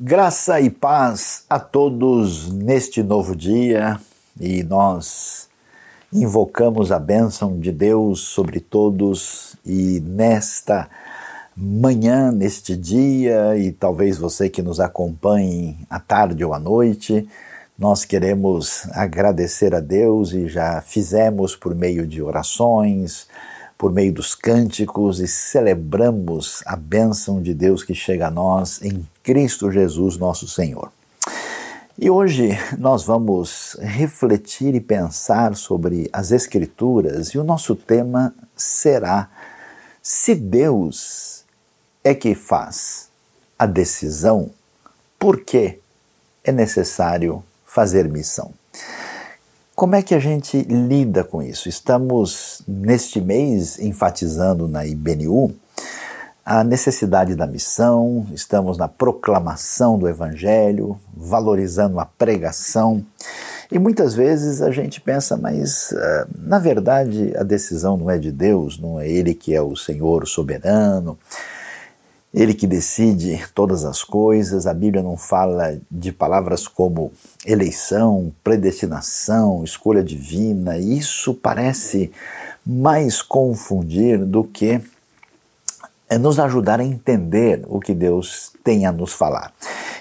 [0.00, 4.00] Graça e paz a todos neste novo dia
[4.40, 5.48] e nós
[6.12, 10.88] invocamos a bênção de Deus sobre todos e nesta
[11.56, 17.28] manhã, neste dia e talvez você que nos acompanhe à tarde ou à noite,
[17.76, 23.26] nós queremos agradecer a Deus e já fizemos por meio de orações,
[23.78, 29.08] por meio dos cânticos e celebramos a bênção de Deus que chega a nós em
[29.22, 30.90] Cristo Jesus, nosso Senhor.
[31.96, 39.30] E hoje nós vamos refletir e pensar sobre as Escrituras e o nosso tema será:
[40.02, 41.44] se Deus
[42.02, 43.08] é que faz
[43.56, 44.50] a decisão,
[45.18, 45.78] por que
[46.42, 48.57] é necessário fazer missão?
[49.78, 51.68] Como é que a gente lida com isso?
[51.68, 55.54] Estamos neste mês enfatizando na IBNU
[56.44, 63.06] a necessidade da missão, estamos na proclamação do Evangelho, valorizando a pregação.
[63.70, 68.32] E muitas vezes a gente pensa, mas uh, na verdade a decisão não é de
[68.32, 71.16] Deus, não é Ele que é o Senhor soberano.
[72.32, 77.10] Ele que decide todas as coisas, a Bíblia não fala de palavras como
[77.44, 82.12] eleição, predestinação, escolha divina, isso parece
[82.66, 84.78] mais confundir do que
[86.10, 89.52] eh, nos ajudar a entender o que Deus tem a nos falar.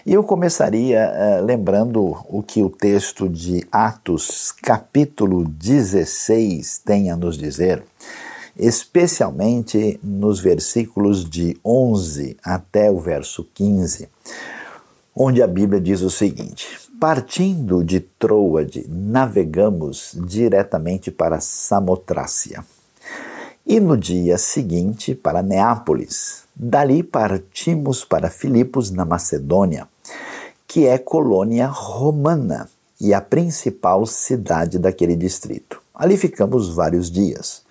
[0.05, 7.17] E eu começaria uh, lembrando o que o texto de Atos, capítulo 16, tem a
[7.17, 7.83] nos dizer
[8.57, 14.09] especialmente nos versículos de 11 até o verso 15,
[15.15, 16.67] onde a Bíblia diz o seguinte:
[16.99, 22.65] Partindo de Troade, navegamos diretamente para Samotrácia.
[23.65, 26.43] E no dia seguinte para Neápolis.
[26.55, 29.87] Dali partimos para Filipos, na Macedônia,
[30.65, 32.69] que é colônia romana
[32.99, 35.79] e a principal cidade daquele distrito.
[35.93, 37.66] Ali ficamos vários dias.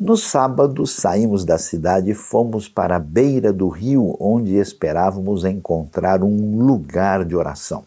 [0.00, 6.24] No sábado, saímos da cidade e fomos para a beira do rio, onde esperávamos encontrar
[6.24, 7.84] um lugar de oração.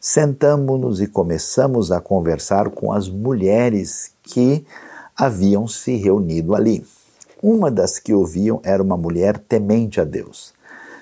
[0.00, 4.64] Sentamos-nos e começamos a conversar com as mulheres que
[5.14, 6.82] haviam se reunido ali.
[7.42, 10.54] Uma das que ouviam era uma mulher temente a Deus,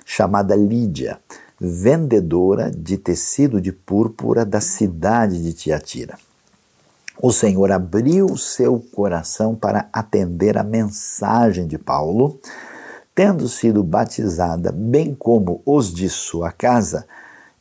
[0.05, 1.21] chamada Lídia,
[1.61, 6.19] vendedora de tecido de púrpura da cidade de Tiatira
[7.27, 12.39] o Senhor abriu seu coração para atender a mensagem de Paulo,
[13.15, 17.07] tendo sido batizada, bem como os de sua casa,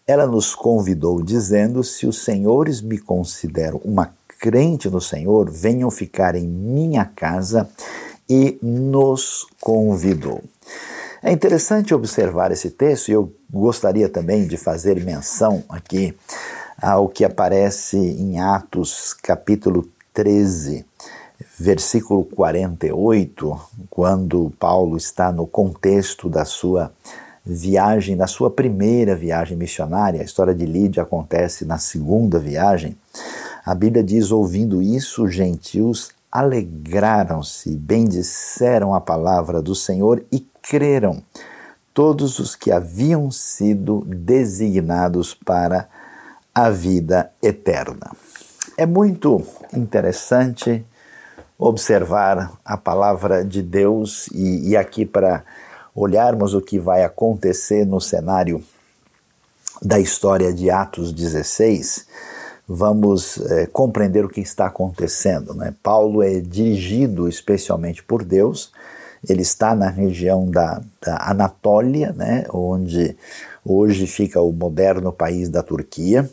[0.05, 6.35] ela nos convidou, dizendo: Se os senhores me consideram uma crente no Senhor, venham ficar
[6.35, 7.69] em minha casa,
[8.29, 10.43] e nos convidou.
[11.21, 16.13] É interessante observar esse texto, e eu gostaria também de fazer menção aqui
[16.83, 20.85] ao que aparece em Atos capítulo 13,
[21.57, 23.57] versículo 48,
[23.89, 26.91] quando Paulo está no contexto da sua
[27.45, 30.19] viagem, da sua primeira viagem missionária.
[30.19, 32.97] A história de Lídia acontece na segunda viagem.
[33.65, 41.23] A Bíblia diz: ouvindo isso, os gentios alegraram-se, bendisseram a palavra do Senhor e creram
[41.93, 45.87] todos os que haviam sido designados para
[46.53, 48.11] a vida eterna.
[48.77, 49.41] É muito
[49.73, 50.85] interessante
[51.57, 55.43] observar a palavra de Deus e, e aqui para
[55.95, 58.63] olharmos o que vai acontecer no cenário
[59.81, 62.07] da história de Atos 16,
[62.67, 65.53] vamos é, compreender o que está acontecendo.
[65.53, 65.73] Né?
[65.83, 68.71] Paulo é dirigido especialmente por Deus,
[69.27, 72.45] ele está na região da, da Anatólia, né?
[72.49, 73.15] onde
[73.63, 76.29] hoje fica o moderno país da Turquia,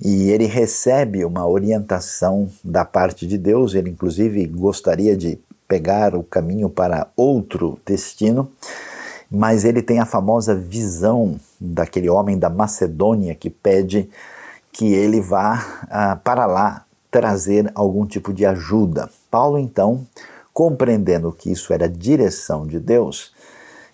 [0.00, 6.22] e ele recebe uma orientação da parte de Deus, ele inclusive gostaria de pegar o
[6.22, 8.50] caminho para outro destino,
[9.30, 14.08] mas ele tem a famosa visão daquele homem da Macedônia que pede
[14.70, 19.08] que ele vá ah, para lá trazer algum tipo de ajuda.
[19.30, 20.06] Paulo, então,
[20.52, 23.32] compreendendo que isso era direção de Deus,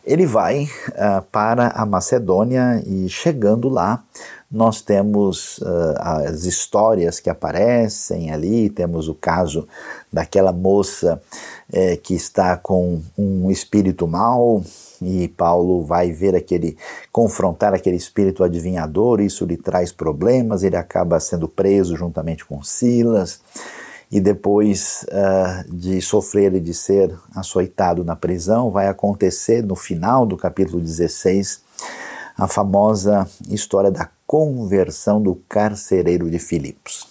[0.04, 4.02] ele vai uh, para a Macedônia e chegando lá,
[4.50, 9.66] nós temos uh, as histórias que aparecem ali, temos o caso
[10.12, 11.22] daquela moça
[11.72, 14.62] eh, que está com um espírito mau
[15.00, 16.76] e Paulo vai ver aquele,
[17.10, 23.40] confrontar aquele espírito adivinhador, isso lhe traz problemas, ele acaba sendo preso juntamente com Silas.
[24.12, 30.26] E depois uh, de sofrer e de ser açoitado na prisão, vai acontecer no final
[30.26, 31.62] do capítulo 16
[32.36, 37.08] a famosa história da conversão do carcereiro de Filipos.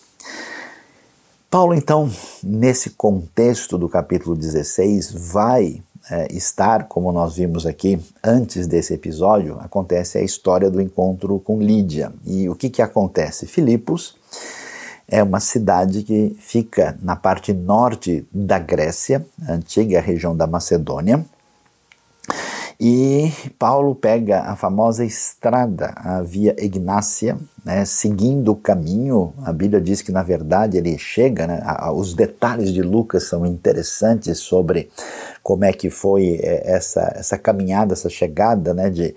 [1.49, 2.09] Paulo, então,
[2.43, 9.59] nesse contexto do capítulo 16, vai é, estar, como nós vimos aqui antes desse episódio,
[9.59, 12.13] acontece a história do encontro com Lídia.
[12.25, 13.47] E o que, que acontece?
[13.47, 14.15] Filipos
[15.11, 21.25] é uma cidade que fica na parte norte da Grécia, antiga região da Macedônia.
[22.83, 29.35] E Paulo pega a famosa estrada, a via Ignácia, né, seguindo o caminho.
[29.43, 33.45] A Bíblia diz que, na verdade, ele chega, né, a, os detalhes de Lucas são
[33.45, 34.89] interessantes sobre
[35.43, 39.13] como é que foi é, essa, essa caminhada, essa chegada né, de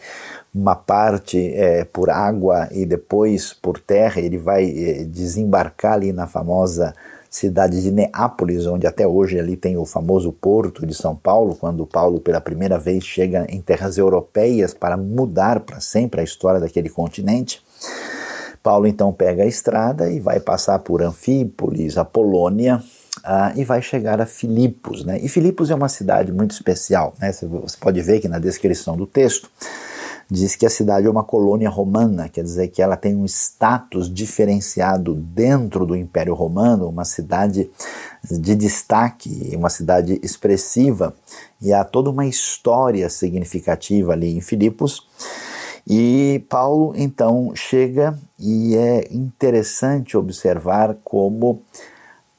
[0.55, 4.21] uma parte é, por água e depois por terra.
[4.21, 6.95] Ele vai é, desembarcar ali na famosa
[7.29, 11.85] cidade de Neápolis, onde até hoje ali tem o famoso porto de São Paulo, quando
[11.85, 16.89] Paulo pela primeira vez chega em terras europeias para mudar para sempre a história daquele
[16.89, 17.61] continente.
[18.63, 22.81] Paulo então pega a estrada e vai passar por Anfípolis, a Polônia,
[23.25, 25.05] uh, e vai chegar a Filipos.
[25.05, 25.19] Né?
[25.21, 27.15] E Filipos é uma cidade muito especial.
[27.21, 27.33] Né?
[27.33, 29.51] Você pode ver que na descrição do texto
[30.31, 34.13] diz que a cidade é uma colônia romana, quer dizer que ela tem um status
[34.13, 37.71] diferenciado dentro do Império Romano, uma cidade
[38.31, 41.15] de destaque, uma cidade expressiva,
[41.61, 45.07] e há toda uma história significativa ali em Filipos.
[45.87, 51.63] E Paulo então chega e é interessante observar como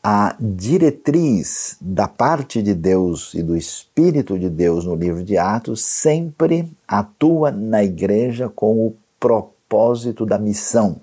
[0.07, 5.84] a diretriz da parte de Deus e do Espírito de Deus no livro de Atos
[5.84, 10.98] sempre atua na igreja com o propósito da missão.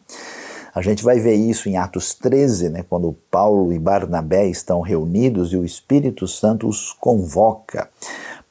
[0.73, 5.53] A gente vai ver isso em Atos 13, né, quando Paulo e Barnabé estão reunidos
[5.53, 7.89] e o Espírito Santo os convoca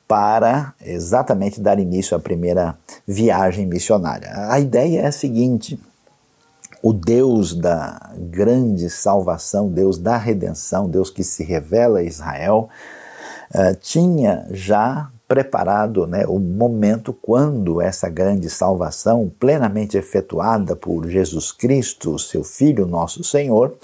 [0.06, 2.77] para exatamente dar início à primeira
[3.07, 4.30] viagem missionária.
[4.50, 5.80] A ideia é a seguinte:
[6.81, 12.69] o Deus da grande salvação, Deus da redenção, Deus que se revela a Israel,
[13.54, 21.54] uh, tinha já preparado né, o momento quando essa grande salvação, plenamente efetuada por Jesus
[21.54, 23.78] Cristo, seu Filho, nosso Senhor,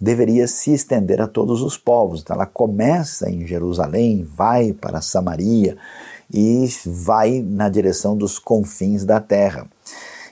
[0.00, 2.20] deveria se estender a todos os povos.
[2.20, 5.76] Então ela começa em Jerusalém, vai para Samaria
[6.32, 9.66] e vai na direção dos confins da terra.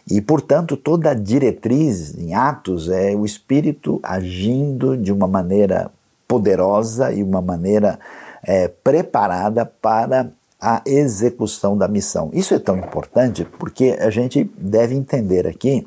[0.08, 5.90] E, portanto, toda a diretriz em Atos é o Espírito agindo de uma maneira
[6.28, 7.98] poderosa e uma maneira
[8.42, 10.30] é, preparada para
[10.60, 12.30] a execução da missão.
[12.32, 15.86] Isso é tão importante porque a gente deve entender aqui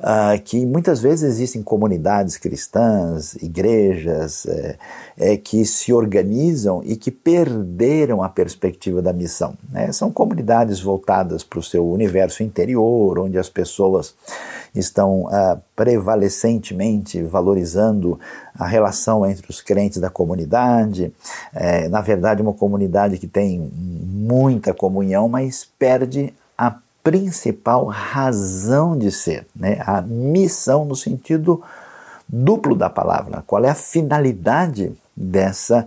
[0.00, 4.78] uh, que muitas vezes existem comunidades cristãs, igrejas, é,
[5.16, 9.54] é, que se organizam e que perderam a perspectiva da missão.
[9.70, 9.92] Né?
[9.92, 14.14] São comunidades voltadas para o seu universo interior, onde as pessoas
[14.74, 18.18] estão uh, prevalecentemente valorizando
[18.58, 21.12] a relação entre os crentes da comunidade.
[21.52, 29.10] É, na verdade, uma comunidade que tem muita comunhão, mas perde a principal razão de
[29.10, 29.78] ser, né?
[29.86, 31.62] a missão no sentido
[32.28, 33.42] duplo da palavra.
[33.46, 35.86] Qual é a finalidade dessa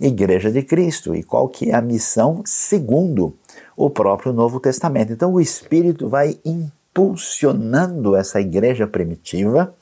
[0.00, 3.34] igreja de Cristo e qual que é a missão segundo
[3.76, 5.12] o próprio Novo Testamento.
[5.12, 9.74] Então o Espírito vai impulsionando essa igreja primitiva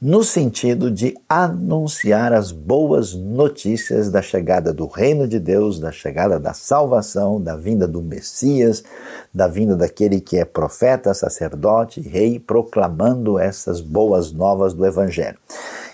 [0.00, 6.38] no sentido de anunciar as boas notícias da chegada do reino de Deus, da chegada
[6.38, 8.84] da salvação, da vinda do Messias,
[9.32, 15.38] da vinda daquele que é profeta, sacerdote, rei, proclamando essas boas novas do Evangelho.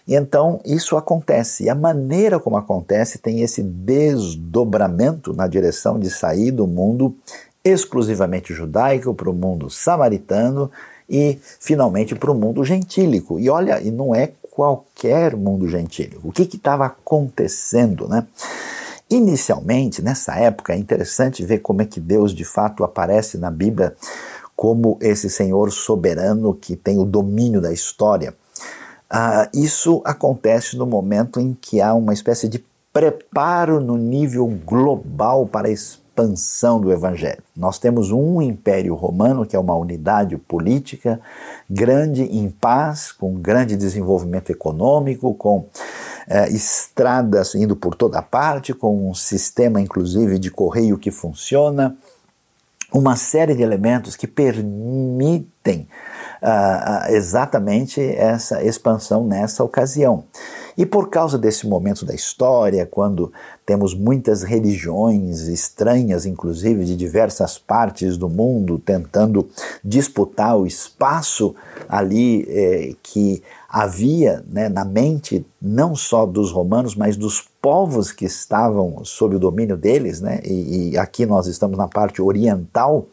[0.06, 6.10] E então isso acontece, e a maneira como acontece tem esse desdobramento na direção de
[6.10, 7.14] sair do mundo
[7.64, 10.68] exclusivamente judaico para o mundo samaritano
[11.12, 13.38] e finalmente para o mundo gentílico.
[13.38, 16.26] E olha, e não é qualquer mundo gentílico.
[16.26, 18.26] O que estava acontecendo, né?
[19.10, 23.94] Inicialmente, nessa época, é interessante ver como é que Deus de fato aparece na Bíblia
[24.56, 28.34] como esse Senhor soberano que tem o domínio da história.
[29.12, 35.46] Uh, isso acontece no momento em que há uma espécie de preparo no nível global
[35.46, 35.70] para a
[36.12, 37.42] expansão do Evangelho.
[37.56, 41.18] Nós temos um império romano, que é uma unidade política
[41.68, 45.66] grande, em paz, com grande desenvolvimento econômico, com
[46.28, 51.96] é, estradas indo por toda parte, com um sistema, inclusive, de correio que funciona,
[52.92, 55.88] uma série de elementos que permitem
[56.42, 60.24] uh, exatamente essa expansão nessa ocasião.
[60.76, 63.32] E por causa desse momento da história, quando
[63.64, 69.48] temos muitas religiões estranhas, inclusive de diversas partes do mundo, tentando
[69.84, 71.54] disputar o espaço
[71.88, 78.24] ali eh, que havia né, na mente não só dos romanos, mas dos povos que
[78.24, 83.06] estavam sob o domínio deles, né, e, e aqui nós estamos na parte oriental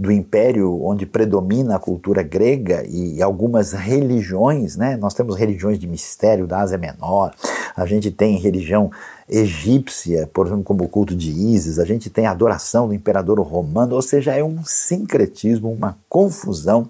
[0.00, 4.96] do império onde predomina a cultura grega e algumas religiões, né?
[4.96, 7.34] Nós temos religiões de mistério da Ásia Menor,
[7.76, 8.90] a gente tem religião
[9.28, 13.38] egípcia, por exemplo, como o culto de Ísis, a gente tem a adoração do imperador
[13.40, 16.88] romano, ou seja, é um sincretismo, uma confusão,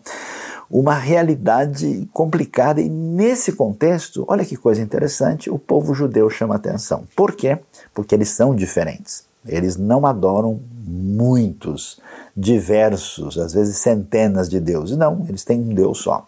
[0.71, 2.81] uma realidade complicada.
[2.81, 7.03] E nesse contexto, olha que coisa interessante, o povo judeu chama atenção.
[7.17, 7.59] Por quê?
[7.93, 9.30] Porque eles são diferentes.
[9.47, 11.99] Eles não adoram muitos,
[12.37, 14.97] diversos, às vezes centenas de deuses.
[14.97, 16.27] Não, eles têm um Deus só.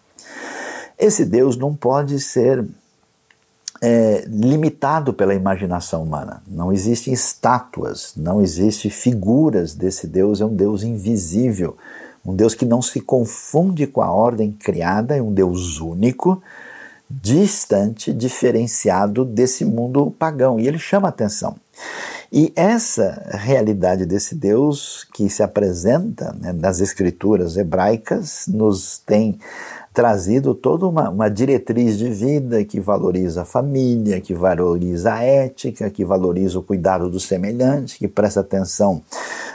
[0.97, 2.65] Esse Deus não pode ser
[3.81, 6.41] é, limitado pela imaginação humana.
[6.47, 11.75] Não existem estátuas, não existem figuras desse Deus, é um Deus invisível,
[12.25, 16.41] um Deus que não se confunde com a ordem criada, é um Deus único,
[17.09, 20.57] distante, diferenciado desse mundo pagão.
[20.57, 21.57] E ele chama atenção.
[22.35, 29.37] E essa realidade desse Deus que se apresenta né, nas escrituras hebraicas nos tem
[29.93, 35.91] trazido toda uma, uma, diretriz de vida que valoriza a família, que valoriza a ética,
[35.91, 39.03] que valoriza o cuidado do semelhante, que presta atenção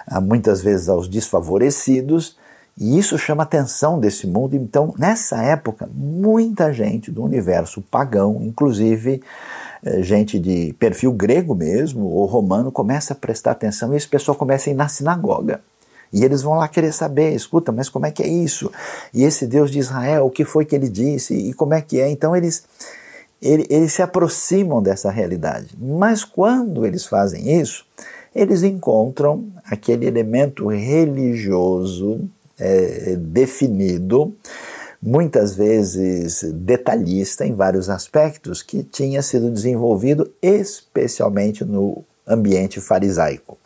[0.07, 2.37] ah, muitas vezes aos desfavorecidos.
[2.81, 4.55] E isso chama a atenção desse mundo.
[4.55, 9.21] Então, nessa época, muita gente do universo pagão, inclusive
[10.01, 14.69] gente de perfil grego mesmo, ou romano, começa a prestar atenção e esse pessoal começa
[14.69, 15.61] a ir na sinagoga.
[16.13, 18.71] E eles vão lá querer saber, escuta, mas como é que é isso?
[19.13, 21.35] E esse Deus de Israel, o que foi que ele disse?
[21.35, 22.11] E como é que é?
[22.11, 22.65] Então eles,
[23.43, 25.77] eles, eles se aproximam dessa realidade.
[25.79, 27.85] Mas quando eles fazem isso,
[28.35, 34.35] eles encontram aquele elemento religioso é, definido
[35.01, 43.57] muitas vezes detalhista em vários aspectos, que tinha sido desenvolvido especialmente no ambiente farisaico.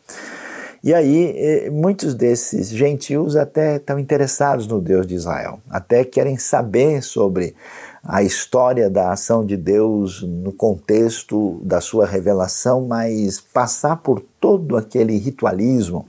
[0.84, 6.36] E aí, eh, muitos desses gentios até estão interessados no Deus de Israel, até querem
[6.36, 7.54] saber sobre
[8.02, 14.76] a história da ação de Deus no contexto da sua revelação, mas passar por todo
[14.76, 16.04] aquele ritualismo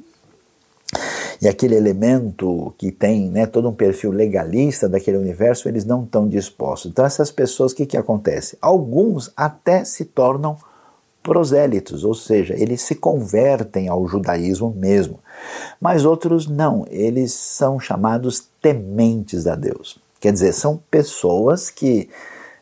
[1.41, 6.27] e aquele elemento que tem né, todo um perfil legalista daquele universo, eles não estão
[6.27, 6.91] dispostos.
[6.91, 8.57] Então, essas pessoas, o que, que acontece?
[8.61, 10.57] Alguns até se tornam
[11.21, 15.19] prosélitos, ou seja, eles se convertem ao judaísmo mesmo.
[15.79, 19.97] Mas outros não, eles são chamados tementes a Deus.
[20.19, 22.09] Quer dizer, são pessoas que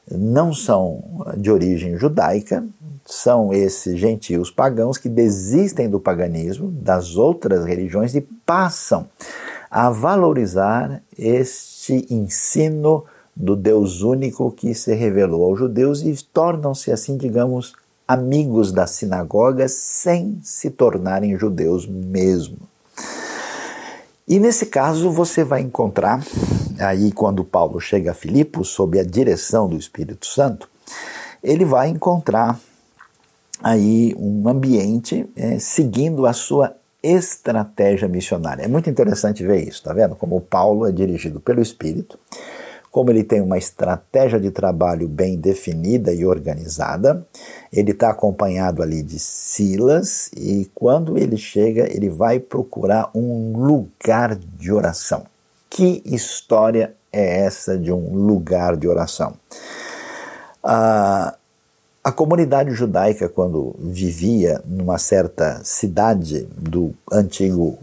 [0.10, 1.04] não são
[1.38, 2.64] de origem judaica,
[3.06, 9.08] são esses gentios pagãos que desistem do paganismo, das outras religiões e passam
[9.70, 13.06] a valorizar este ensino
[13.36, 17.74] do Deus único que se revelou aos judeus e tornam-se assim, digamos,
[18.08, 22.58] amigos da sinagoga sem se tornarem judeus mesmo.
[24.28, 26.24] E nesse caso você vai encontrar,
[26.80, 30.70] aí quando Paulo chega a Filipos, sob a direção do Espírito Santo,
[31.44, 32.60] ele vai encontrar
[33.62, 38.64] aí um ambiente é, seguindo a sua estratégia missionária.
[38.64, 40.16] É muito interessante ver isso, tá vendo?
[40.16, 42.20] Como Paulo é dirigido pelo Espírito,
[42.92, 47.26] como ele tem uma estratégia de trabalho bem definida e organizada,
[47.72, 54.36] ele está acompanhado ali de Silas e quando ele chega, ele vai procurar um lugar
[54.36, 55.24] de oração.
[55.70, 59.36] Que história é essa de um lugar de oração?
[60.62, 61.34] Ah,
[62.04, 67.78] a comunidade judaica, quando vivia numa certa cidade do antigo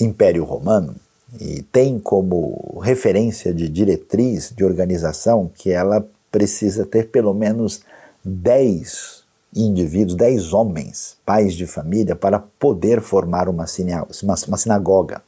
[0.00, 0.96] Império Romano,
[1.40, 7.82] e tem como referência de diretriz de organização que ela precisa ter pelo menos
[8.24, 9.22] 10
[9.54, 15.22] indivíduos, 10 homens, pais de família, para poder formar uma, sinagoga.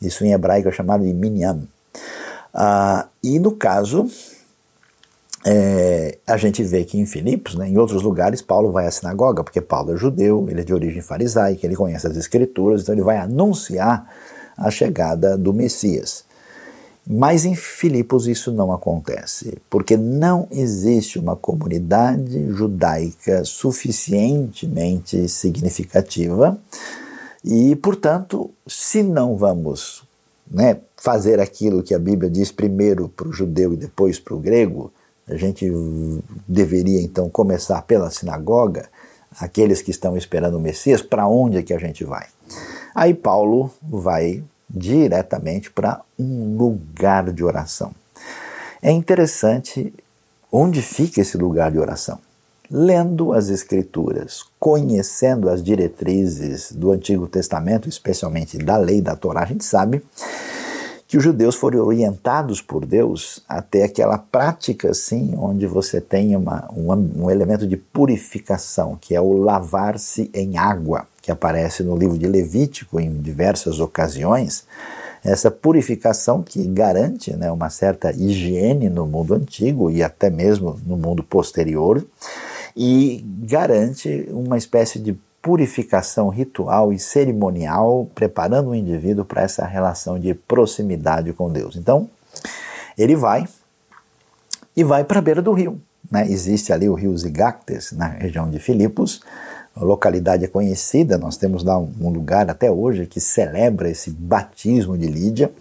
[0.00, 1.62] Isso em hebraico é chamado de minyan.
[2.52, 4.08] Ah, e no caso
[5.46, 9.44] é, a gente vê que em Filipos, né, em outros lugares, Paulo vai à sinagoga,
[9.44, 13.02] porque Paulo é judeu, ele é de origem farisaica, ele conhece as escrituras, então ele
[13.02, 14.08] vai anunciar
[14.56, 16.24] a chegada do Messias.
[17.06, 26.58] Mas em Filipos isso não acontece, porque não existe uma comunidade judaica suficientemente significativa
[27.44, 30.02] e, portanto, se não vamos
[30.50, 34.40] né, fazer aquilo que a Bíblia diz primeiro para o judeu e depois para o
[34.40, 34.90] grego,
[35.28, 35.70] a gente
[36.46, 38.88] deveria então começar pela sinagoga,
[39.40, 42.26] aqueles que estão esperando o Messias, para onde é que a gente vai?
[42.94, 47.92] Aí Paulo vai diretamente para um lugar de oração.
[48.82, 49.92] É interessante
[50.52, 52.18] onde fica esse lugar de oração.
[52.70, 59.46] Lendo as Escrituras, conhecendo as diretrizes do Antigo Testamento, especialmente da lei da Torá, a
[59.46, 60.02] gente sabe
[61.14, 66.68] que os judeus foram orientados por Deus até aquela prática, assim, onde você tem uma,
[66.76, 72.18] um, um elemento de purificação, que é o lavar-se em água, que aparece no livro
[72.18, 74.66] de Levítico em diversas ocasiões.
[75.22, 80.96] Essa purificação que garante né, uma certa higiene no mundo antigo e até mesmo no
[80.96, 82.04] mundo posterior,
[82.76, 90.18] e garante uma espécie de purificação ritual e cerimonial, preparando o indivíduo para essa relação
[90.18, 91.76] de proximidade com Deus.
[91.76, 92.08] Então,
[92.96, 93.46] ele vai
[94.74, 95.78] e vai para a beira do rio.
[96.10, 96.26] Né?
[96.30, 99.20] Existe ali o rio Zigactes, na região de Filipos,
[99.76, 105.08] localidade é conhecida, nós temos lá um lugar até hoje que celebra esse batismo de
[105.08, 105.52] Lídia.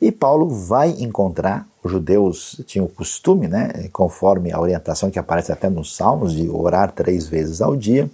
[0.00, 5.52] E Paulo vai encontrar, os judeus tinham o costume, né, conforme a orientação que aparece
[5.52, 8.10] até nos Salmos, de orar três vezes ao dia.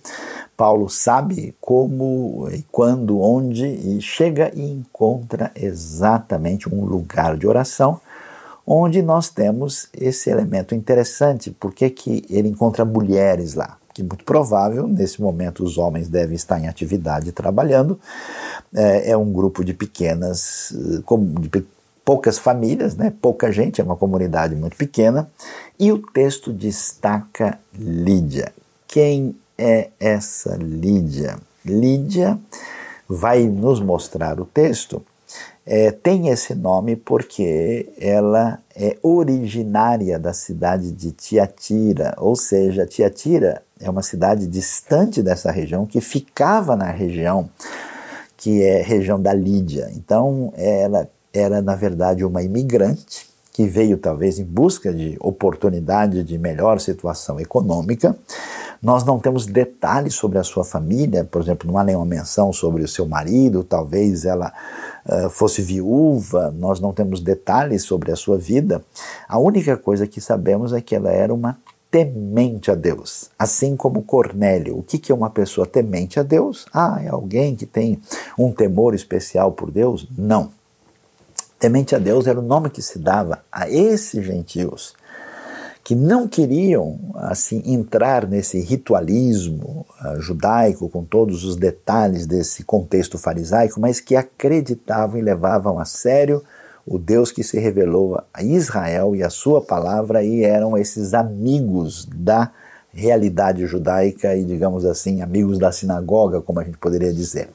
[0.56, 8.00] Paulo sabe como, quando, onde, e chega e encontra exatamente um lugar de oração
[8.66, 11.50] onde nós temos esse elemento interessante.
[11.50, 13.78] Por que, que ele encontra mulheres lá?
[13.94, 17.98] Que muito provável, nesse momento, os homens devem estar em atividade trabalhando.
[18.74, 20.74] É, é um grupo de pequenas,
[21.40, 21.48] de
[22.06, 23.12] poucas famílias, né?
[23.20, 25.28] pouca gente, é uma comunidade muito pequena.
[25.76, 28.52] E o texto destaca Lídia.
[28.86, 31.36] Quem é essa Lídia?
[31.64, 32.38] Lídia
[33.08, 35.04] vai nos mostrar o texto.
[35.66, 43.62] É, tem esse nome porque ela é originária da cidade de Tiatira, ou seja, Tiatira
[43.80, 47.50] é uma cidade distante dessa região que ficava na região
[48.36, 49.90] que é região da Lídia.
[49.96, 56.38] Então, ela era na verdade uma imigrante que veio talvez em busca de oportunidade de
[56.38, 58.16] melhor situação econômica
[58.82, 62.82] nós não temos detalhes sobre a sua família, por exemplo, não há nenhuma menção sobre
[62.82, 64.52] o seu marido, talvez ela
[65.04, 68.84] uh, fosse viúva, nós não temos detalhes sobre a sua vida.
[69.28, 71.58] A única coisa que sabemos é que ela era uma
[71.90, 74.78] temente a Deus, assim como Cornélio.
[74.78, 76.66] O que, que é uma pessoa temente a Deus?
[76.72, 78.00] Ah, é alguém que tem
[78.38, 80.06] um temor especial por Deus?
[80.16, 80.50] Não.
[81.58, 84.94] Temente a Deus era o nome que se dava a esses gentios
[85.86, 93.16] que não queriam assim entrar nesse ritualismo uh, judaico com todos os detalhes desse contexto
[93.16, 96.42] farisaico, mas que acreditavam e levavam a sério
[96.84, 102.04] o Deus que se revelou a Israel e a sua palavra e eram esses amigos
[102.12, 102.50] da
[102.92, 107.48] realidade judaica e digamos assim amigos da sinagoga, como a gente poderia dizer.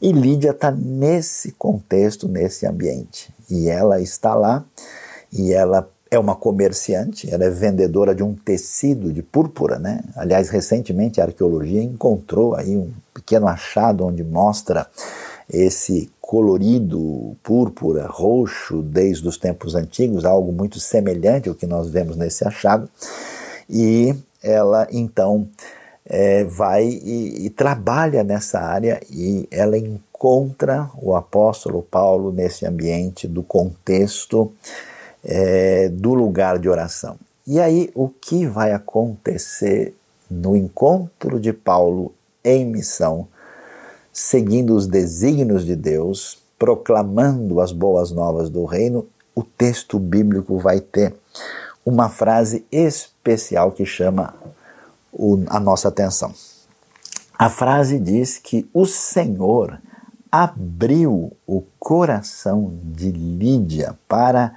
[0.00, 4.64] E Lídia está nesse contexto, nesse ambiente e ela está lá
[5.32, 10.02] e ela é uma comerciante, ela é vendedora de um tecido de púrpura, né?
[10.16, 14.86] Aliás, recentemente a arqueologia encontrou aí um pequeno achado onde mostra
[15.50, 22.16] esse colorido púrpura, roxo, desde os tempos antigos, algo muito semelhante ao que nós vemos
[22.16, 22.88] nesse achado.
[23.68, 25.46] E ela então
[26.08, 33.28] é, vai e, e trabalha nessa área e ela encontra o apóstolo Paulo nesse ambiente
[33.28, 34.50] do contexto
[35.22, 37.16] é, do lugar de oração.
[37.46, 39.94] E aí, o que vai acontecer
[40.30, 43.28] no encontro de Paulo em missão,
[44.12, 49.06] seguindo os desígnios de Deus, proclamando as boas novas do reino?
[49.34, 51.14] O texto bíblico vai ter
[51.84, 54.34] uma frase especial que chama
[55.12, 56.32] o, a nossa atenção.
[57.38, 59.80] A frase diz que o Senhor
[60.30, 64.54] abriu o coração de Lídia para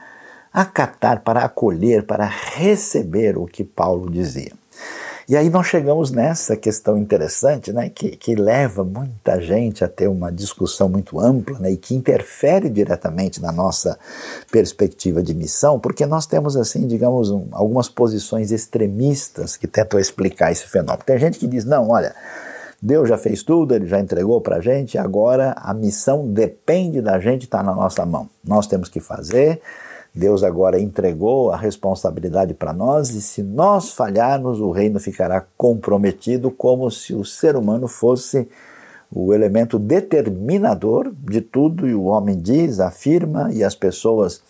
[0.52, 4.61] acatar, para acolher, para receber o que Paulo dizia.
[5.32, 10.10] E aí nós chegamos nessa questão interessante, né, que, que leva muita gente a ter
[10.10, 13.98] uma discussão muito ampla né, e que interfere diretamente na nossa
[14.52, 20.52] perspectiva de missão, porque nós temos, assim, digamos, um, algumas posições extremistas que tentam explicar
[20.52, 21.06] esse fenômeno.
[21.06, 22.14] Tem gente que diz, não, olha,
[22.82, 27.22] Deus já fez tudo, Ele já entregou para a gente, agora a missão depende da
[27.22, 28.30] gente, está na nossa mão.
[28.44, 29.62] Nós temos que fazer,
[30.14, 36.52] Deus agora entregou a responsabilidade para nós e se nós falharmos, o reino ficará comprometido
[36.52, 38.48] como se o ser humano fosse
[39.14, 44.42] o elemento determinador de tudo, e o homem diz, afirma, e as pessoas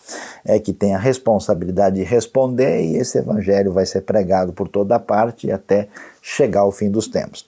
[0.45, 4.99] é que têm a responsabilidade de responder, e esse evangelho vai ser pregado por toda
[4.99, 5.87] parte até
[6.21, 7.47] chegar ao fim dos tempos.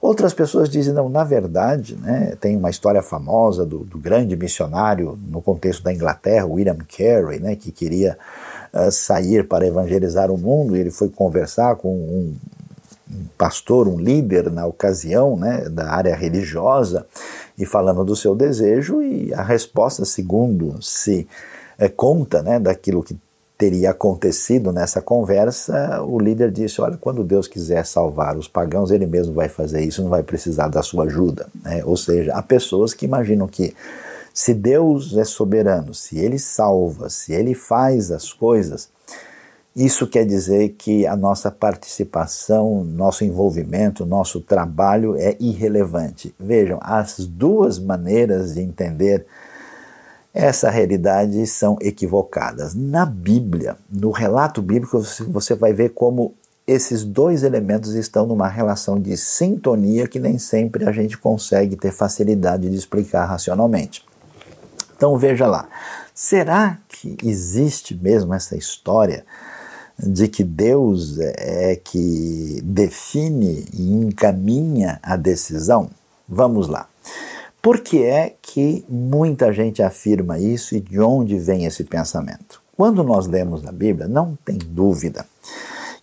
[0.00, 5.18] Outras pessoas dizem, não, na verdade, né, tem uma história famosa do, do, grande missionário
[5.28, 8.18] no contexto da Inglaterra, William Carey, né, que queria
[8.72, 12.36] uh, sair para evangelizar o mundo, e ele foi conversar com um,
[13.10, 17.06] um pastor, um líder na ocasião, né, da área religiosa,
[17.58, 21.26] e falando do seu desejo, e a resposta, segundo se
[21.78, 23.16] é, conta né, daquilo que
[23.58, 29.06] teria acontecido nessa conversa, o líder disse: Olha, quando Deus quiser salvar os pagãos, ele
[29.06, 31.48] mesmo vai fazer isso, não vai precisar da sua ajuda.
[31.62, 31.82] Né?
[31.84, 33.74] Ou seja, há pessoas que imaginam que
[34.32, 38.90] se Deus é soberano, se ele salva, se ele faz as coisas,
[39.74, 46.34] isso quer dizer que a nossa participação, nosso envolvimento, nosso trabalho é irrelevante.
[46.38, 49.26] Vejam, as duas maneiras de entender
[50.36, 52.74] essa realidade são equivocadas.
[52.74, 56.34] Na Bíblia, no relato bíblico, você vai ver como
[56.66, 61.90] esses dois elementos estão numa relação de sintonia que nem sempre a gente consegue ter
[61.90, 64.04] facilidade de explicar racionalmente.
[64.94, 65.68] Então veja lá,
[66.14, 69.24] será que existe mesmo essa história?
[69.98, 75.88] de que Deus é, é que define e encaminha a decisão?
[76.28, 76.86] Vamos lá.
[77.66, 82.62] Por que é que muita gente afirma isso e de onde vem esse pensamento?
[82.76, 85.26] Quando nós lemos na Bíblia, não tem dúvida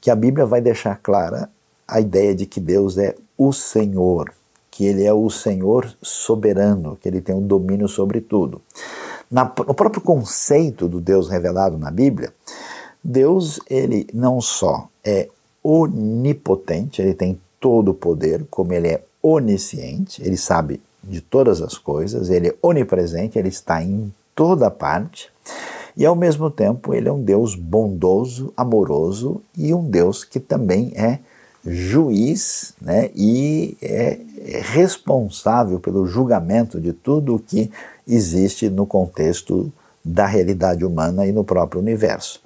[0.01, 1.49] que a Bíblia vai deixar clara
[1.87, 4.33] a ideia de que Deus é o Senhor,
[4.69, 8.61] que Ele é o Senhor soberano, que Ele tem o um domínio sobre tudo.
[9.31, 12.33] Na, no próprio conceito do Deus revelado na Bíblia,
[13.01, 15.29] Deus, ele não só é
[15.63, 21.77] onipotente, ele tem todo o poder, como ele é onisciente, ele sabe de todas as
[21.77, 25.29] coisas, ele é onipresente, ele está em toda parte,
[25.95, 30.91] e ao mesmo tempo ele é um Deus bondoso, amoroso e um Deus que também
[30.95, 31.19] é
[31.65, 34.19] juiz né, e é
[34.73, 37.71] responsável pelo julgamento de tudo o que
[38.07, 39.71] existe no contexto
[40.03, 42.41] da realidade humana e no próprio universo.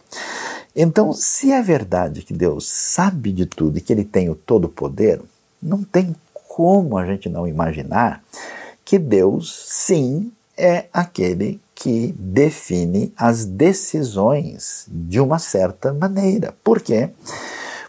[0.75, 4.69] Então, se é verdade que Deus sabe de tudo e que Ele tem o todo
[4.69, 5.19] poder,
[5.61, 6.15] não tem
[6.57, 8.23] como a gente não imaginar
[8.83, 16.55] que Deus, sim, é aquele que define as decisões de uma certa maneira.
[16.63, 17.11] Por quê?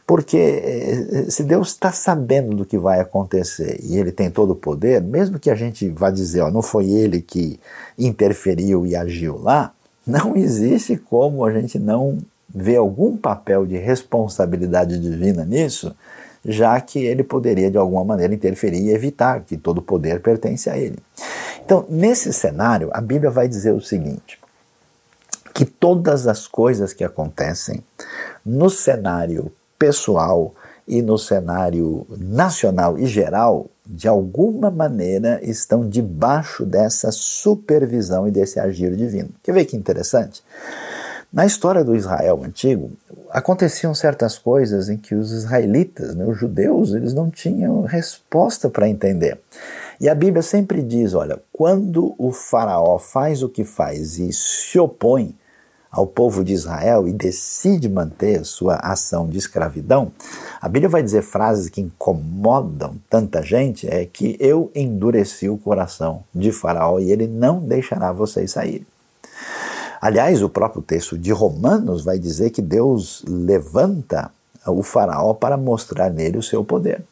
[0.07, 4.57] Porque eh, se Deus está sabendo do que vai acontecer e Ele tem todo o
[4.57, 7.59] poder, mesmo que a gente vá dizer, ó, não foi Ele que
[7.99, 9.73] interferiu e agiu lá,
[10.07, 12.19] não existe como a gente não
[12.55, 15.97] vê algum papel de responsabilidade divina nisso,
[16.45, 20.71] já que ele poderia de alguma maneira interferir e evitar que todo o poder pertence
[20.71, 20.99] a ele.
[21.65, 24.39] Então, nesse cenário, a Bíblia vai dizer o seguinte:
[25.53, 27.83] que todas as coisas que acontecem
[28.45, 30.55] no cenário pessoal
[30.87, 38.59] e no cenário nacional e geral, de alguma maneira estão debaixo dessa supervisão e desse
[38.59, 39.31] agir divino.
[39.43, 40.43] Quer ver que interessante?
[41.31, 42.91] Na história do Israel antigo,
[43.31, 48.89] aconteciam certas coisas em que os israelitas, né, os judeus, eles não tinham resposta para
[48.89, 49.39] entender.
[50.01, 54.79] E a Bíblia sempre diz: olha, quando o Faraó faz o que faz e se
[54.79, 55.35] opõe
[55.91, 60.13] ao povo de Israel e decide manter sua ação de escravidão,
[60.61, 66.23] a Bíblia vai dizer frases que incomodam tanta gente: é que eu endureci o coração
[66.35, 68.87] de Faraó e ele não deixará vocês saírem.
[70.01, 74.31] Aliás, o próprio texto de Romanos vai dizer que Deus levanta
[74.67, 77.03] o faraó para mostrar nele o seu poder.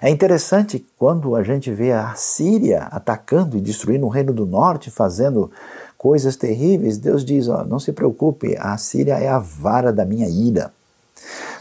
[0.00, 4.90] É interessante quando a gente vê a Síria atacando e destruindo o reino do norte,
[4.90, 5.50] fazendo
[5.96, 10.28] coisas terríveis, Deus diz: ó, não se preocupe, a Síria é a vara da minha
[10.28, 10.72] ira.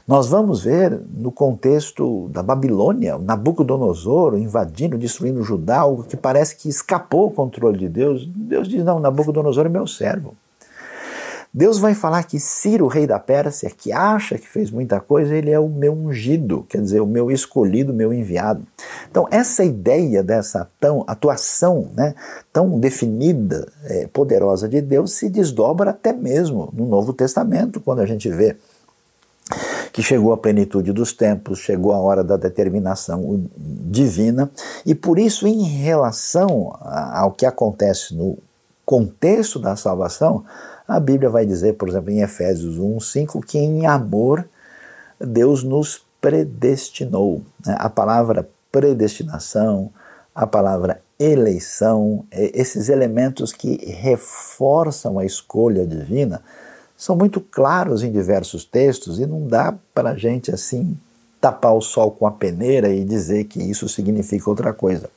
[0.08, 6.67] Nós vamos ver no contexto da Babilônia, Nabucodonosor invadindo, destruindo Judá, algo que parece que
[6.67, 8.28] escapou o controle de Deus.
[8.28, 10.36] Deus diz: não, Nabucodonosor é meu servo.
[11.53, 15.51] Deus vai falar que Ciro, rei da Pérsia, que acha que fez muita coisa, ele
[15.51, 18.65] é o meu ungido, quer dizer, o meu escolhido, o meu enviado.
[19.09, 22.15] Então, essa ideia dessa tão, atuação né,
[22.53, 28.05] tão definida, é, poderosa de Deus, se desdobra até mesmo no Novo Testamento, quando a
[28.05, 28.55] gente vê
[29.91, 34.49] que chegou a plenitude dos tempos, chegou a hora da determinação divina,
[34.85, 38.37] e por isso, em relação ao que acontece no
[38.85, 40.45] contexto da salvação,
[40.91, 44.45] a Bíblia vai dizer, por exemplo, em Efésios 1, 5, que em amor
[45.19, 47.41] Deus nos predestinou.
[47.65, 47.75] Né?
[47.80, 49.89] A palavra predestinação,
[50.36, 56.41] a palavra eleição, esses elementos que reforçam a escolha divina,
[56.97, 60.97] são muito claros em diversos textos e não dá para a gente assim
[61.39, 65.10] tapar o sol com a peneira e dizer que isso significa outra coisa.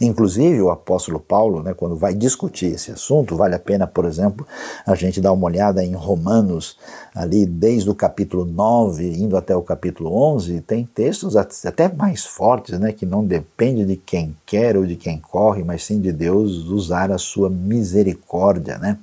[0.00, 4.46] Inclusive, o apóstolo Paulo, né, quando vai discutir esse assunto, vale a pena, por exemplo,
[4.86, 6.76] a gente dar uma olhada em Romanos,
[7.14, 12.78] ali desde o capítulo 9, indo até o capítulo 11, tem textos até mais fortes,
[12.78, 16.66] né, que não depende de quem quer ou de quem corre, mas sim de Deus
[16.68, 18.78] usar a sua misericórdia.
[18.78, 18.98] Né?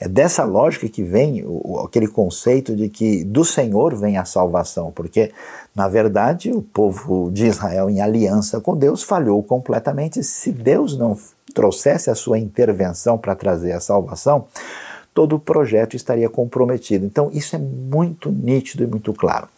[0.00, 4.92] É dessa lógica que vem o, aquele conceito de que do Senhor vem a salvação,
[4.92, 5.32] porque
[5.78, 10.24] na verdade, o povo de Israel, em aliança com Deus, falhou completamente.
[10.28, 11.18] Se Deus não
[11.54, 14.46] trouxesse a sua intervenção para trazer a salvação,
[15.12, 17.04] todo o projeto estaria comprometido.
[17.04, 19.48] Então, isso é muito nítido e muito claro.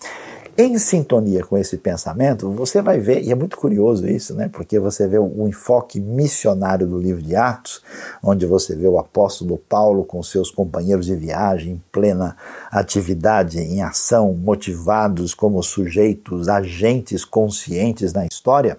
[0.57, 4.49] Em sintonia com esse pensamento, você vai ver, e é muito curioso isso, né?
[4.53, 7.83] Porque você vê o, enfoque missionário do livro de Atos,
[8.23, 12.37] onde você vê o apóstolo Paulo com seus companheiros de viagem em plena
[12.71, 18.79] atividade, em ação, motivados como sujeitos, agentes conscientes na história.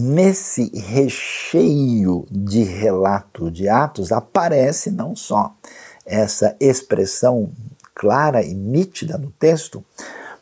[0.00, 5.52] Nesse recheio de relato de Atos aparece não só
[6.06, 7.50] essa expressão
[7.96, 9.84] clara e nítida no texto,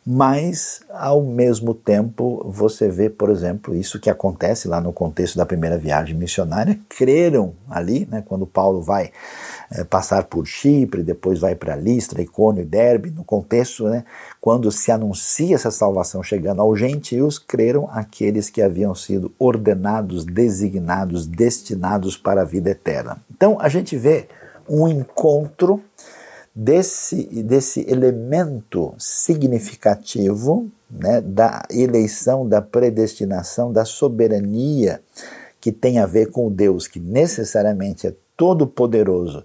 [0.05, 5.45] mas ao mesmo tempo você vê, por exemplo, isso que acontece lá no contexto da
[5.45, 9.11] primeira viagem missionária, creram ali, né, quando Paulo vai
[9.71, 14.05] é, passar por Chipre, depois vai para Listra, Icônio e Derbe, no contexto, né,
[14.39, 21.25] quando se anuncia essa salvação chegando aos gentios, creram aqueles que haviam sido ordenados, designados,
[21.25, 23.17] destinados para a vida eterna.
[23.29, 24.27] Então a gente vê
[24.69, 25.81] um encontro
[26.55, 35.01] desse, desse elemento significativo né, da eleição, da predestinação, da soberania
[35.59, 39.43] que tem a ver com o Deus que necessariamente é todo-poderoso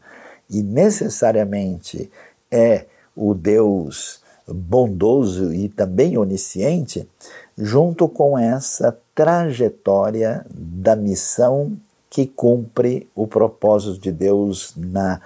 [0.48, 2.10] e necessariamente
[2.50, 2.84] é
[3.16, 7.08] o Deus bondoso e também onisciente,
[7.56, 11.76] junto com essa trajetória da missão
[12.10, 15.20] que cumpre o propósito de Deus na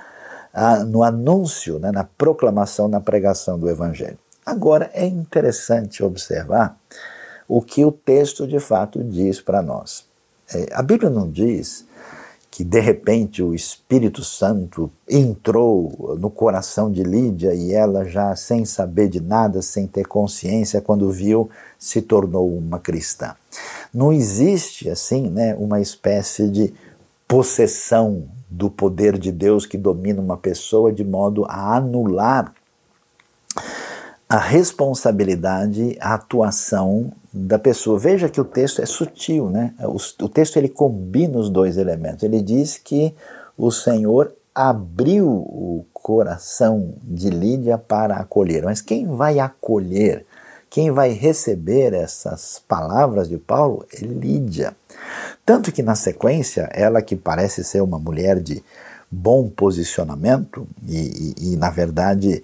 [0.88, 4.18] no anúncio, né, na proclamação, na pregação do Evangelho.
[4.44, 6.78] Agora, é interessante observar
[7.46, 10.06] o que o texto de fato diz para nós.
[10.54, 11.85] É, a Bíblia não diz
[12.56, 18.64] que de repente o Espírito Santo entrou no coração de Lídia e ela já sem
[18.64, 23.34] saber de nada, sem ter consciência, quando viu, se tornou uma cristã.
[23.92, 26.72] Não existe assim, né, uma espécie de
[27.28, 32.54] possessão do poder de Deus que domina uma pessoa de modo a anular
[34.28, 37.98] a responsabilidade, a atuação da pessoa.
[37.98, 39.74] Veja que o texto é sutil, né?
[39.80, 42.24] O, o texto ele combina os dois elementos.
[42.24, 43.14] Ele diz que
[43.56, 48.64] o Senhor abriu o coração de Lídia para acolher.
[48.64, 50.24] Mas quem vai acolher,
[50.68, 54.74] quem vai receber essas palavras de Paulo é Lídia.
[55.44, 58.64] Tanto que na sequência, ela que parece ser uma mulher de
[59.10, 62.42] bom posicionamento e, e, e na verdade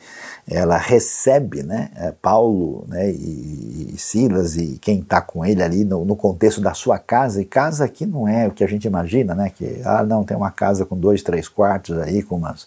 [0.48, 5.84] ela recebe né, é, Paulo né, e, e Silas e quem está com ele ali
[5.84, 8.86] no, no, contexto da sua casa, e casa aqui não é o que a gente
[8.86, 12.66] imagina, né, que ah não, tem uma casa com dois, três quartos aí, com umas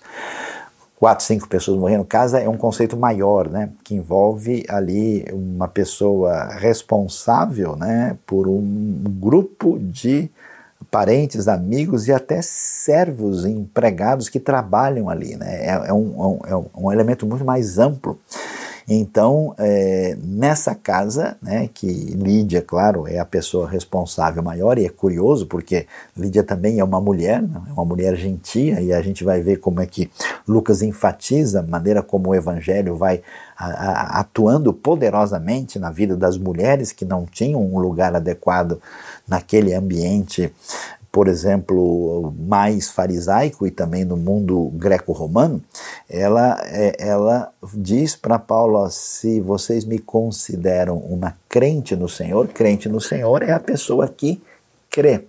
[0.98, 2.04] quatro, cinco pessoas morrendo.
[2.06, 9.04] Casa é um conceito maior, né, que envolve ali uma pessoa responsável, né, por um
[9.20, 10.30] grupo de
[10.96, 15.66] parentes, amigos e até servos empregados que trabalham ali, né.
[15.66, 18.18] É, é, um, é um, é um elemento muito mais amplo.
[18.88, 24.90] Então, é, nessa casa, né, que Lídia, claro, é a pessoa responsável maior, e é
[24.90, 29.24] curioso porque Lídia também é uma mulher, né, é uma mulher gentia, e a gente
[29.24, 30.12] vai ver como é que
[30.48, 33.24] Lucas enfatiza a maneira como o evangelho vai
[33.58, 38.80] atuando poderosamente na vida das mulheres que não tinham um lugar adequado
[39.28, 40.54] naquele ambiente
[41.16, 45.64] por exemplo, mais farisaico e também no mundo greco-romano,
[46.10, 52.90] ela, é, ela diz para Paulo: se vocês me consideram uma crente no Senhor, crente
[52.90, 54.44] no Senhor é a pessoa que
[54.90, 55.24] crê,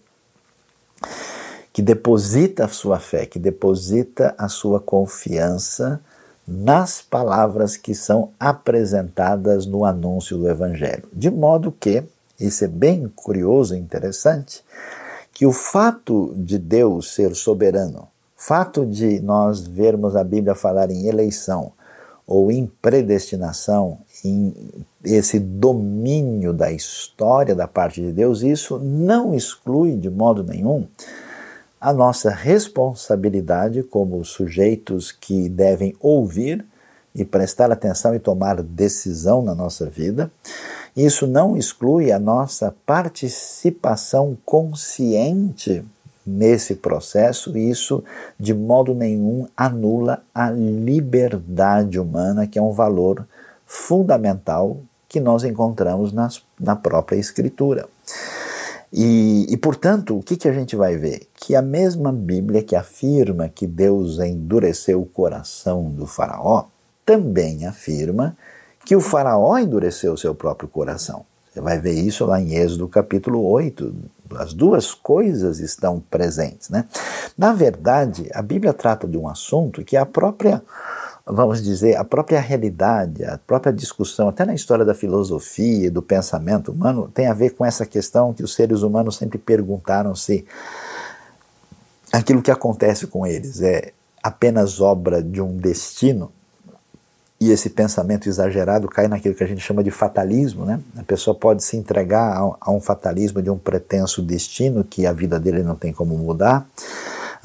[1.72, 6.01] que deposita a sua fé, que deposita a sua confiança
[6.44, 11.05] nas palavras que são apresentadas no anúncio do Evangelho.
[11.12, 12.03] De modo que,
[12.40, 14.64] isso é bem curioso e interessante,
[15.37, 21.09] que o fato de Deus ser soberano, fato de nós vermos a Bíblia falar em
[21.09, 21.72] eleição,
[22.27, 24.55] ou em predestinação, em
[25.05, 30.87] esse domínio da história da parte de Deus, isso não exclui de modo nenhum
[31.79, 36.64] a nossa responsabilidade como sujeitos que devem ouvir
[37.14, 40.31] e prestar atenção e tomar decisão na nossa vida.
[40.96, 45.85] Isso não exclui a nossa participação consciente
[46.26, 48.02] nesse processo, e isso
[48.40, 53.26] de modo nenhum anula a liberdade humana, que é um valor
[53.66, 54.78] fundamental
[55.09, 57.87] que nós encontramos nas, na própria Escritura.
[58.92, 61.28] E, e, portanto, o que, que a gente vai ver?
[61.35, 66.64] Que a mesma Bíblia que afirma que Deus endureceu o coração do Faraó,
[67.04, 68.37] também afirma
[68.87, 71.27] que o Faraó endureceu o seu próprio coração.
[71.53, 73.92] Você vai ver isso lá em Êxodo capítulo 8.
[74.37, 76.70] As duas coisas estão presentes.
[76.70, 76.85] Né?
[77.37, 80.62] Na verdade, a Bíblia trata de um assunto que a própria
[81.29, 86.01] vamos dizer, a própria realidade, a própria discussão, até na história da filosofia e do
[86.01, 90.46] pensamento humano, tem a ver com essa questão que os seres humanos sempre perguntaram se
[92.12, 96.31] aquilo que acontece com eles é apenas obra de um destino
[97.46, 100.80] e esse pensamento exagerado cai naquilo que a gente chama de fatalismo, né?
[100.96, 105.12] A pessoa pode se entregar a, a um fatalismo de um pretenso destino que a
[105.12, 106.66] vida dele não tem como mudar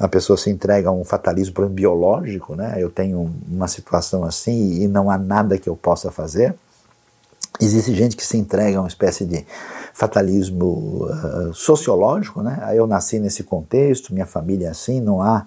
[0.02, 2.74] a pessoa se entrega a um fatalismo exemplo, biológico, né?
[2.76, 6.56] Eu tenho uma situação assim e não há nada que eu possa fazer.
[7.60, 9.46] Existe gente que se entrega a uma espécie de
[9.94, 12.72] fatalismo uh, sociológico, né?
[12.74, 15.46] Eu nasci nesse contexto, minha família é assim, não há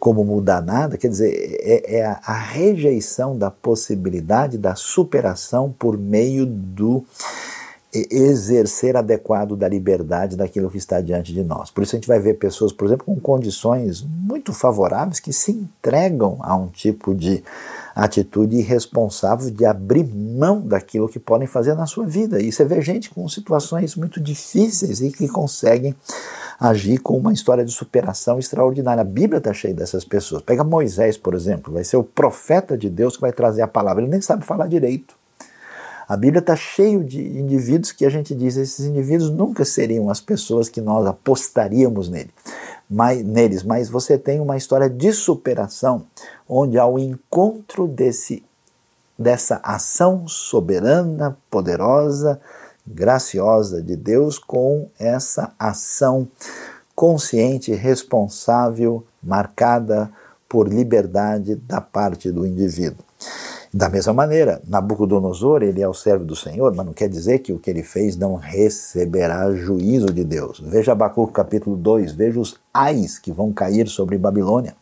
[0.00, 0.96] como mudar nada.
[0.96, 7.04] Quer dizer, é, é a, a rejeição da possibilidade da superação por meio do
[7.92, 11.70] exercer adequado da liberdade daquilo que está diante de nós.
[11.70, 15.50] Por isso a gente vai ver pessoas, por exemplo, com condições muito favoráveis que se
[15.50, 17.42] entregam a um tipo de
[18.04, 22.40] atitude irresponsável de abrir mão daquilo que podem fazer na sua vida.
[22.40, 25.94] E você vê gente com situações muito difíceis e que conseguem
[26.58, 29.02] agir com uma história de superação extraordinária.
[29.02, 30.40] A Bíblia está cheia dessas pessoas.
[30.40, 34.02] Pega Moisés, por exemplo, vai ser o profeta de Deus que vai trazer a palavra.
[34.02, 35.14] Ele nem sabe falar direito.
[36.08, 40.20] A Bíblia está cheio de indivíduos que a gente diz, esses indivíduos nunca seriam as
[40.20, 42.30] pessoas que nós apostaríamos nele,
[42.90, 46.04] mas, neles, mas você tem uma história de superação,
[46.48, 48.42] onde ao encontro desse,
[49.16, 52.40] dessa ação soberana, poderosa,
[52.84, 56.26] graciosa de Deus com essa ação
[56.94, 60.10] consciente, responsável, marcada
[60.48, 63.04] por liberdade da parte do indivíduo.
[63.72, 67.52] Da mesma maneira, Nabucodonosor, ele é o servo do Senhor, mas não quer dizer que
[67.52, 70.60] o que ele fez não receberá juízo de Deus.
[70.60, 74.74] Veja Abacuco capítulo 2, veja os ais que vão cair sobre Babilônia.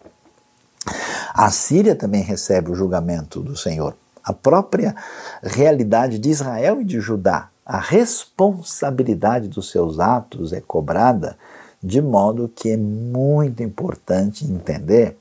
[1.34, 3.94] A Síria também recebe o julgamento do Senhor.
[4.24, 4.96] A própria
[5.42, 11.36] realidade de Israel e de Judá, a responsabilidade dos seus atos é cobrada,
[11.82, 15.14] de modo que é muito importante entender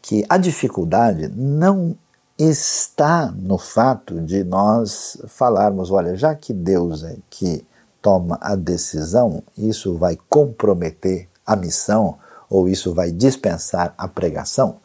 [0.00, 1.96] que a dificuldade não
[2.48, 7.64] está no fato de nós falarmos: olha, já que Deus é que
[8.00, 14.76] toma a decisão, isso vai comprometer a missão ou isso vai dispensar a pregação?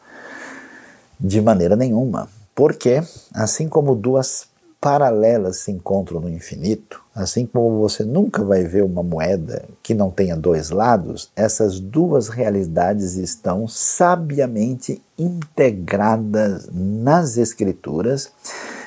[1.18, 2.28] De maneira nenhuma.
[2.54, 3.02] Porque,
[3.34, 4.47] assim como duas
[4.80, 10.10] paralelas se encontram no infinito, assim como você nunca vai ver uma moeda que não
[10.10, 18.30] tenha dois lados, essas duas realidades estão sabiamente integradas nas Escrituras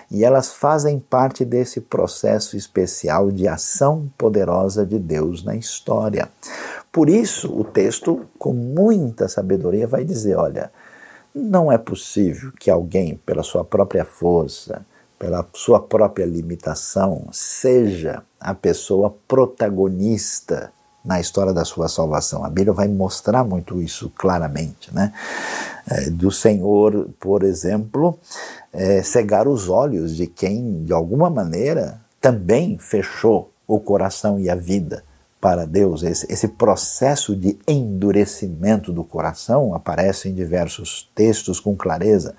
[0.09, 6.29] e elas fazem parte desse processo especial de ação poderosa de Deus na história.
[6.91, 10.69] Por isso, o texto, com muita sabedoria, vai dizer: olha,
[11.33, 14.85] não é possível que alguém, pela sua própria força,
[15.21, 20.73] pela sua própria limitação, seja a pessoa protagonista
[21.05, 22.43] na história da sua salvação.
[22.43, 24.91] A Bíblia vai mostrar muito isso claramente.
[24.91, 25.13] Né?
[25.87, 28.17] É, do Senhor, por exemplo,
[28.73, 34.55] é, cegar os olhos de quem, de alguma maneira, também fechou o coração e a
[34.55, 35.03] vida
[35.39, 36.01] para Deus.
[36.01, 42.33] Esse, esse processo de endurecimento do coração aparece em diversos textos com clareza.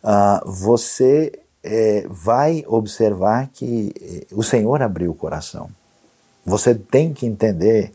[0.00, 1.32] Uh, você
[1.62, 5.70] é, vai observar que é, o Senhor abriu o coração.
[6.44, 7.92] Você tem que entender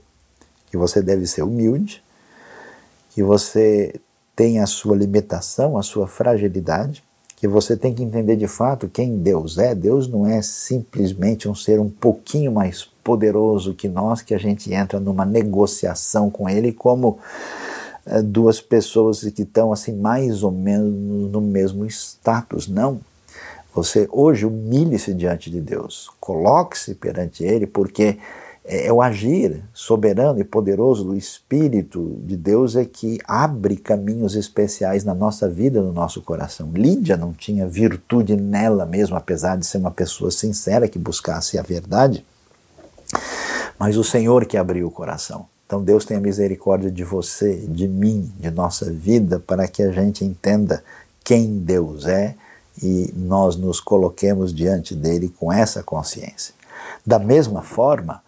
[0.70, 2.04] que você deve ser humilde,
[3.12, 4.00] que você
[4.36, 7.04] tem a sua limitação, a sua fragilidade,
[7.44, 9.76] que você tem que entender de fato quem Deus é.
[9.76, 14.74] Deus não é simplesmente um ser um pouquinho mais poderoso que nós, que a gente
[14.74, 17.20] entra numa negociação com Ele como
[18.06, 22.68] é, duas pessoas que estão assim mais ou menos no mesmo status.
[22.68, 23.02] Não.
[23.74, 28.20] Você hoje humilhe-se diante de Deus, coloque-se perante Ele, porque
[28.64, 34.36] é, é o agir soberano e poderoso do Espírito de Deus é que abre caminhos
[34.36, 36.72] especiais na nossa vida, no nosso coração.
[36.74, 41.64] Lídia não tinha virtude nela mesmo, apesar de ser uma pessoa sincera que buscasse a
[41.64, 42.24] verdade,
[43.80, 45.48] mas o Senhor que abriu o coração.
[45.66, 50.24] Então Deus tenha misericórdia de você, de mim, de nossa vida, para que a gente
[50.24, 50.84] entenda
[51.24, 52.36] quem Deus é
[52.82, 56.54] e nós nos coloquemos diante dele com essa consciência.
[57.06, 58.22] Da mesma forma,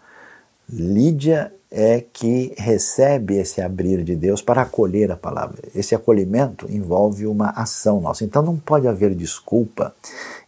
[0.68, 5.58] Lídia é que recebe esse abrir de Deus para acolher a palavra.
[5.74, 8.24] Esse acolhimento envolve uma ação nossa.
[8.24, 9.94] Então não pode haver desculpa.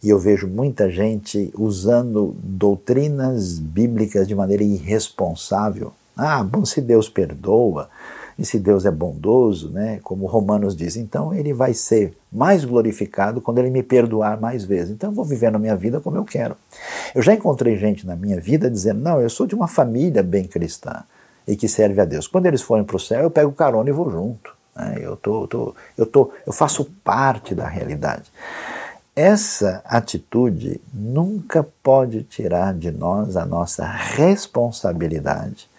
[0.01, 5.93] E eu vejo muita gente usando doutrinas bíblicas de maneira irresponsável.
[6.15, 7.89] Ah, bom, se Deus perdoa,
[8.39, 13.41] e se Deus é bondoso, né, como Romanos diz, então ele vai ser mais glorificado
[13.41, 14.91] quando ele me perdoar mais vezes.
[14.91, 16.55] Então eu vou viver na minha vida como eu quero.
[17.13, 20.45] Eu já encontrei gente na minha vida dizendo: não, eu sou de uma família bem
[20.45, 21.03] cristã
[21.45, 22.27] e que serve a Deus.
[22.27, 24.55] Quando eles forem para o céu, eu pego carona e vou junto.
[24.73, 24.99] Né?
[25.01, 28.31] Eu, tô, tô, eu, tô, eu faço parte da realidade.
[29.13, 35.69] Essa atitude nunca pode tirar de nós a nossa responsabilidade,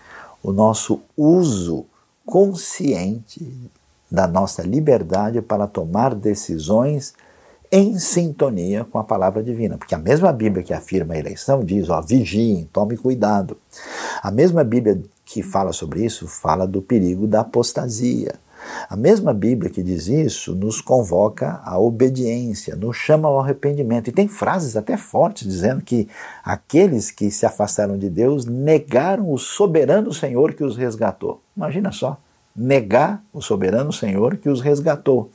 [0.42, 1.86] o nosso uso
[2.30, 3.70] consciente
[4.10, 7.12] da nossa liberdade para tomar decisões
[7.70, 9.76] em sintonia com a palavra divina.
[9.76, 13.56] Porque a mesma Bíblia que afirma a eleição diz, ó, vigiem, tome cuidado.
[14.22, 18.34] A mesma Bíblia que fala sobre isso fala do perigo da apostasia.
[18.88, 24.08] A mesma Bíblia que diz isso nos convoca à obediência, nos chama ao arrependimento.
[24.08, 26.08] E tem frases até fortes dizendo que
[26.42, 31.40] aqueles que se afastaram de Deus negaram o soberano Senhor que os resgatou.
[31.56, 32.18] Imagina só,
[32.54, 35.30] negar o soberano Senhor que os resgatou.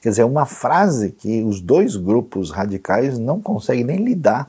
[0.00, 4.48] Quer dizer, uma frase que os dois grupos radicais não conseguem nem lidar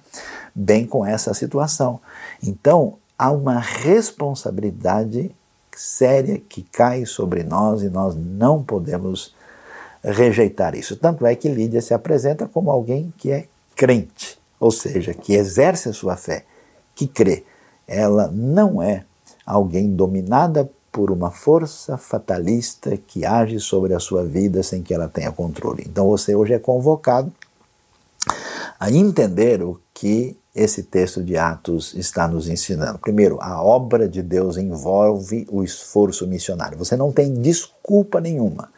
[0.53, 1.99] bem com essa situação.
[2.43, 5.31] Então, há uma responsabilidade
[5.79, 9.33] séria que cai sobre nós e nós não podemos
[10.03, 10.97] rejeitar isso.
[10.97, 15.87] Tanto é que Lídia se apresenta como alguém que é crente, ou seja, que exerce
[15.87, 16.43] a sua fé,
[16.93, 17.45] que crê.
[17.87, 19.05] Ela não é
[19.45, 25.07] alguém dominada por uma força fatalista que age sobre a sua vida sem que ela
[25.07, 25.85] tenha controle.
[25.87, 27.31] Então você hoje é convocado
[28.77, 32.97] a entender o que esse texto de Atos está nos ensinando.
[32.99, 36.77] Primeiro, a obra de Deus envolve o esforço missionário.
[36.77, 38.69] Você não tem desculpa nenhuma,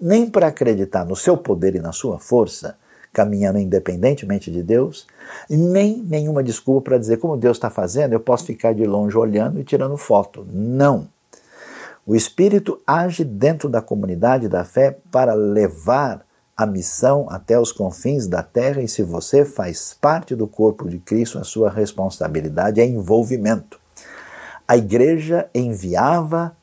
[0.00, 2.76] nem para acreditar no seu poder e na sua força,
[3.12, 5.06] caminhando independentemente de Deus,
[5.48, 9.60] nem nenhuma desculpa para dizer como Deus está fazendo, eu posso ficar de longe olhando
[9.60, 10.46] e tirando foto.
[10.50, 11.08] Não.
[12.06, 16.24] O Espírito age dentro da comunidade da fé para levar
[16.60, 20.98] a missão até os confins da terra, e se você faz parte do corpo de
[20.98, 23.80] Cristo, a sua responsabilidade é envolvimento.
[24.68, 26.54] A igreja enviava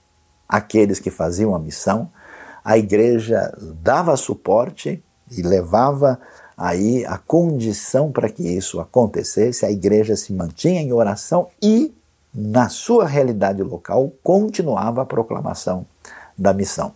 [0.48, 2.12] aqueles que faziam a missão,
[2.64, 6.20] a igreja dava suporte e levava
[6.56, 11.92] aí a condição para que isso acontecesse, a igreja se mantinha em oração e,
[12.32, 15.88] na sua realidade local, continuava a proclamação
[16.38, 16.94] da missão.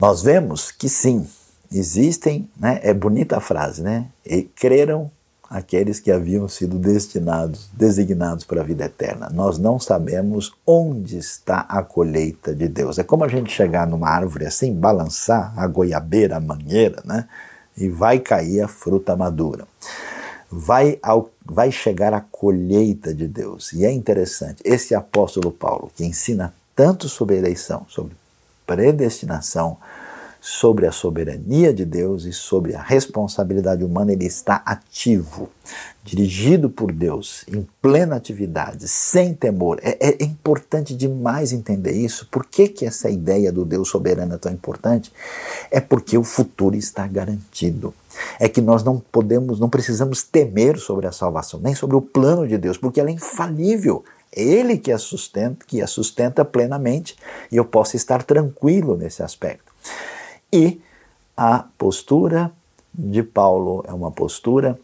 [0.00, 1.28] Nós vemos que sim,
[1.74, 4.06] existem, né, é bonita a frase, né?
[4.24, 5.10] E creram
[5.52, 9.28] aqueles que haviam sido destinados, designados para a vida eterna.
[9.30, 12.98] Nós não sabemos onde está a colheita de Deus.
[12.98, 17.28] É como a gente chegar numa árvore assim, balançar a goiabeira, a mangueira, né?
[17.76, 19.66] E vai cair a fruta madura.
[20.50, 23.74] Vai, ao, vai chegar a colheita de Deus.
[23.74, 28.14] E é interessante, esse apóstolo Paulo, que ensina tanto sobre eleição, sobre
[28.66, 29.76] predestinação,
[30.44, 35.48] sobre a soberania de Deus e sobre a responsabilidade humana, ele está ativo,
[36.02, 39.78] dirigido por Deus, em plena atividade, sem temor.
[39.84, 42.26] É, é, importante demais entender isso.
[42.28, 45.12] Por que, que essa ideia do Deus soberano é tão importante?
[45.70, 47.94] É porque o futuro está garantido.
[48.40, 52.48] É que nós não podemos, não precisamos temer sobre a salvação, nem sobre o plano
[52.48, 54.04] de Deus, porque ela é infalível.
[54.34, 57.16] É Ele que a sustenta, que a sustenta plenamente,
[57.48, 59.70] e eu posso estar tranquilo nesse aspecto.
[60.52, 60.78] E
[61.34, 62.52] a postura
[62.92, 64.78] de Paulo é uma postura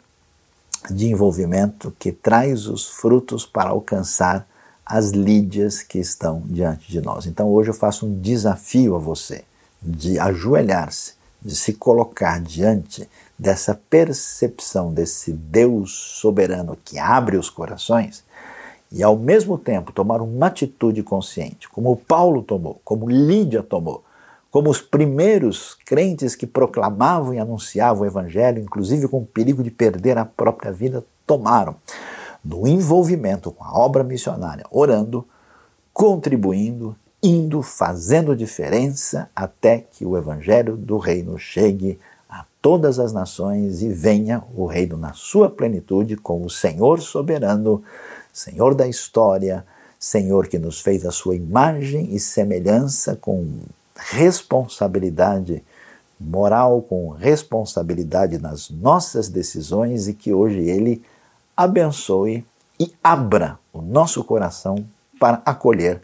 [0.90, 4.48] de envolvimento que traz os frutos para alcançar
[4.86, 7.26] as lídias que estão diante de nós.
[7.26, 9.44] Então hoje eu faço um desafio a você
[9.82, 11.12] de ajoelhar-se,
[11.42, 13.06] de se colocar diante
[13.38, 18.24] dessa percepção desse Deus soberano que abre os corações
[18.90, 24.02] e ao mesmo tempo tomar uma atitude consciente, como Paulo tomou, como Lídia tomou,
[24.50, 29.70] como os primeiros crentes que proclamavam e anunciavam o Evangelho, inclusive com o perigo de
[29.70, 31.76] perder a própria vida, tomaram
[32.42, 35.26] no envolvimento com a obra missionária, orando,
[35.92, 43.82] contribuindo, indo, fazendo diferença até que o Evangelho do Reino chegue a todas as nações
[43.82, 47.82] e venha o Reino na sua plenitude com o Senhor soberano,
[48.32, 49.66] Senhor da história,
[49.98, 53.60] Senhor que nos fez a sua imagem e semelhança com
[53.98, 55.62] responsabilidade
[56.18, 61.02] moral, com responsabilidade nas nossas decisões e que hoje Ele
[61.56, 62.44] abençoe
[62.78, 64.84] e abra o nosso coração
[65.18, 66.00] para acolher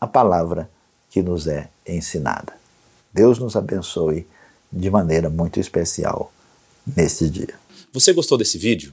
[0.00, 0.68] a palavra
[1.08, 2.52] que nos é ensinada.
[3.12, 4.26] Deus nos abençoe
[4.70, 6.32] de maneira muito especial
[6.86, 7.54] neste dia.
[7.92, 8.92] Você gostou desse vídeo?